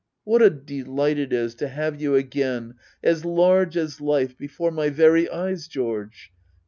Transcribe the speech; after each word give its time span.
]What 0.23 0.41
a 0.41 0.49
delight 0.49 1.19
it 1.19 1.31
is 1.31 1.53
to 1.53 1.67
have 1.67 2.01
you 2.01 2.15
again, 2.15 2.73
as 3.03 3.23
large 3.23 3.77
as 3.77 4.01
life, 4.01 4.35
before 4.35 4.71
my 4.71 4.89
very 4.89 5.29
eyes, 5.29 5.67
George 5.67 6.31